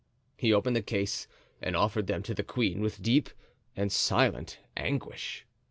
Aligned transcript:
He 0.35 0.51
opened 0.51 0.75
the 0.75 0.81
case 0.81 1.27
and 1.61 1.75
offered 1.75 2.07
them 2.07 2.23
to 2.23 2.33
the 2.33 2.41
queen 2.41 2.81
with 2.81 3.03
deep 3.03 3.29
and 3.75 3.91
silent 3.91 4.57
anguish. 4.75 5.45